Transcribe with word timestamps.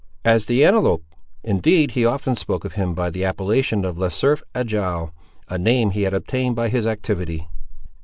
"As 0.25 0.47
the 0.47 0.65
antelope! 0.65 1.03
Indeed, 1.43 1.91
he 1.91 2.05
often 2.07 2.35
spoke 2.35 2.65
of 2.65 2.73
him 2.73 2.95
by 2.95 3.11
the 3.11 3.23
appellation 3.23 3.85
of 3.85 3.99
Le 3.99 4.09
Cerf 4.09 4.41
Agile, 4.55 5.13
a 5.47 5.59
name 5.59 5.91
he 5.91 6.01
had 6.01 6.13
obtained 6.15 6.55
by 6.55 6.69
his 6.69 6.87
activity." 6.87 7.47